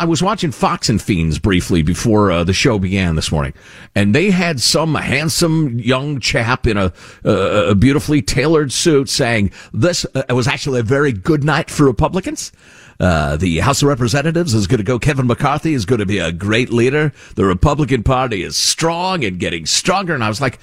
I 0.00 0.06
was 0.06 0.22
watching 0.22 0.50
Fox 0.50 0.88
and 0.88 1.00
Friends 1.00 1.38
briefly 1.38 1.82
before 1.82 2.32
uh, 2.32 2.42
the 2.42 2.54
show 2.54 2.78
began 2.78 3.16
this 3.16 3.30
morning, 3.30 3.52
and 3.94 4.14
they 4.14 4.30
had 4.30 4.58
some 4.58 4.94
handsome 4.94 5.78
young 5.78 6.20
chap 6.20 6.66
in 6.66 6.78
a, 6.78 6.90
uh, 7.22 7.66
a 7.68 7.74
beautifully 7.74 8.22
tailored 8.22 8.72
suit 8.72 9.10
saying 9.10 9.52
this 9.74 10.06
uh, 10.14 10.22
was 10.30 10.48
actually 10.48 10.80
a 10.80 10.82
very 10.82 11.12
good 11.12 11.44
night 11.44 11.68
for 11.68 11.84
Republicans. 11.84 12.50
Uh, 12.98 13.36
the 13.36 13.58
House 13.58 13.82
of 13.82 13.88
Representatives 13.88 14.54
is 14.54 14.66
going 14.66 14.78
to 14.78 14.84
go. 14.84 14.98
Kevin 14.98 15.26
McCarthy 15.26 15.74
is 15.74 15.84
going 15.84 15.98
to 15.98 16.06
be 16.06 16.18
a 16.18 16.32
great 16.32 16.70
leader. 16.70 17.12
The 17.34 17.44
Republican 17.44 18.02
Party 18.02 18.42
is 18.42 18.56
strong 18.56 19.22
and 19.22 19.38
getting 19.38 19.66
stronger. 19.66 20.14
And 20.14 20.24
I 20.24 20.28
was 20.28 20.40
like, 20.40 20.58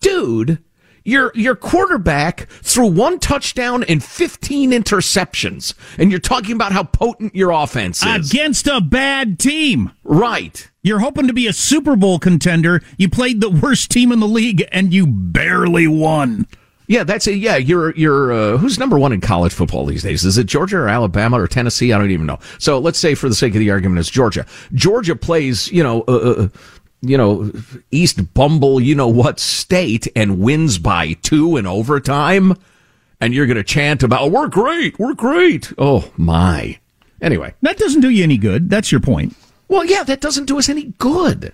dude, 0.00 0.62
your 1.08 1.32
your 1.34 1.56
quarterback 1.56 2.48
threw 2.62 2.86
one 2.86 3.18
touchdown 3.18 3.82
and 3.84 4.04
15 4.04 4.70
interceptions 4.72 5.74
and 5.96 6.10
you're 6.10 6.20
talking 6.20 6.54
about 6.54 6.72
how 6.72 6.84
potent 6.84 7.34
your 7.34 7.50
offense 7.50 8.04
is 8.04 8.30
against 8.30 8.66
a 8.66 8.80
bad 8.80 9.38
team 9.38 9.90
right 10.04 10.70
you're 10.82 10.98
hoping 10.98 11.26
to 11.26 11.32
be 11.32 11.46
a 11.46 11.52
super 11.52 11.96
bowl 11.96 12.18
contender 12.18 12.82
you 12.98 13.08
played 13.08 13.40
the 13.40 13.50
worst 13.50 13.90
team 13.90 14.12
in 14.12 14.20
the 14.20 14.28
league 14.28 14.66
and 14.70 14.92
you 14.92 15.06
barely 15.06 15.88
won 15.88 16.46
yeah, 16.88 17.04
that's 17.04 17.26
it. 17.26 17.36
Yeah, 17.36 17.56
you're 17.58 17.94
you're 17.96 18.32
uh, 18.32 18.56
who's 18.56 18.78
number 18.78 18.98
one 18.98 19.12
in 19.12 19.20
college 19.20 19.52
football 19.52 19.84
these 19.84 20.02
days? 20.02 20.24
Is 20.24 20.38
it 20.38 20.46
Georgia 20.46 20.78
or 20.78 20.88
Alabama 20.88 21.38
or 21.38 21.46
Tennessee? 21.46 21.92
I 21.92 21.98
don't 21.98 22.10
even 22.10 22.24
know. 22.24 22.38
So 22.58 22.78
let's 22.78 22.98
say, 22.98 23.14
for 23.14 23.28
the 23.28 23.34
sake 23.34 23.52
of 23.54 23.58
the 23.58 23.70
argument, 23.70 24.00
it's 24.00 24.08
Georgia. 24.08 24.46
Georgia 24.72 25.14
plays, 25.14 25.70
you 25.70 25.82
know, 25.82 26.02
uh, 26.08 26.12
uh 26.12 26.48
you 27.00 27.16
know, 27.16 27.52
East 27.90 28.34
Bumble, 28.34 28.80
you 28.80 28.94
know 28.94 29.08
what 29.08 29.40
state 29.40 30.08
and 30.16 30.40
wins 30.40 30.78
by 30.78 31.12
two 31.14 31.56
in 31.56 31.66
overtime. 31.66 32.54
And 33.20 33.34
you're 33.34 33.46
going 33.46 33.56
to 33.56 33.64
chant 33.64 34.02
about, 34.02 34.22
oh, 34.22 34.28
we're 34.28 34.48
great. 34.48 34.98
We're 34.98 35.14
great. 35.14 35.72
Oh 35.76 36.10
my. 36.16 36.78
Anyway. 37.20 37.54
That 37.62 37.78
doesn't 37.78 38.00
do 38.00 38.10
you 38.10 38.22
any 38.22 38.36
good. 38.36 38.70
That's 38.70 38.92
your 38.92 39.00
point. 39.00 39.34
Well, 39.66 39.84
yeah, 39.84 40.04
that 40.04 40.20
doesn't 40.20 40.46
do 40.46 40.58
us 40.58 40.68
any 40.68 40.94
good. 40.98 41.52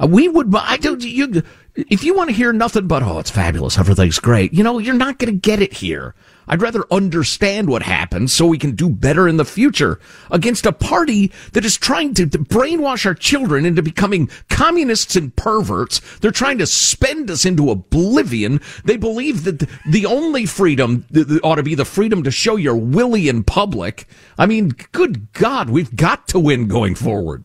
Uh, 0.00 0.06
we 0.06 0.28
would, 0.28 0.54
I 0.54 0.76
don't, 0.76 1.02
you, 1.02 1.42
if 1.74 2.04
you 2.04 2.14
want 2.14 2.30
to 2.30 2.36
hear 2.36 2.52
nothing 2.52 2.86
but, 2.86 3.02
oh, 3.02 3.18
it's 3.18 3.30
fabulous. 3.30 3.78
Everything's 3.78 4.18
great. 4.18 4.52
You 4.52 4.62
know, 4.62 4.78
you're 4.78 4.94
not 4.94 5.18
going 5.18 5.32
to 5.32 5.40
get 5.40 5.60
it 5.60 5.72
here. 5.72 6.14
I'd 6.48 6.62
rather 6.62 6.84
understand 6.90 7.68
what 7.68 7.82
happened 7.82 8.30
so 8.30 8.46
we 8.46 8.58
can 8.58 8.74
do 8.74 8.88
better 8.88 9.28
in 9.28 9.36
the 9.36 9.44
future 9.44 10.00
against 10.30 10.64
a 10.64 10.72
party 10.72 11.30
that 11.52 11.64
is 11.64 11.76
trying 11.76 12.14
to, 12.14 12.26
to 12.26 12.38
brainwash 12.38 13.04
our 13.04 13.14
children 13.14 13.66
into 13.66 13.82
becoming 13.82 14.30
communists 14.48 15.14
and 15.14 15.36
perverts. 15.36 16.00
They're 16.18 16.30
trying 16.30 16.58
to 16.58 16.66
spend 16.66 17.30
us 17.30 17.44
into 17.44 17.70
oblivion. 17.70 18.60
They 18.84 18.96
believe 18.96 19.44
that 19.44 19.68
the 19.86 20.06
only 20.06 20.46
freedom 20.46 21.04
ought 21.44 21.56
to 21.56 21.62
be 21.62 21.74
the 21.74 21.84
freedom 21.84 22.22
to 22.22 22.30
show 22.30 22.56
your 22.56 22.76
willy 22.76 23.28
in 23.28 23.44
public. 23.44 24.08
I 24.38 24.46
mean, 24.46 24.72
good 24.92 25.32
God, 25.34 25.68
we've 25.68 25.94
got 25.94 26.28
to 26.28 26.38
win 26.38 26.66
going 26.66 26.94
forward. 26.94 27.44